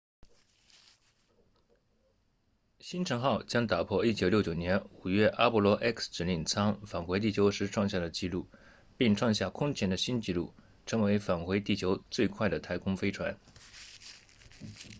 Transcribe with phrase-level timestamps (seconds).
[2.79, 8.49] 星尘号将打破1969年5月阿波罗 x 指令舱返回地球时创下的纪录
[8.97, 10.55] 并创下空前的新纪录
[10.87, 13.37] 成为返回地球最快的太空飞船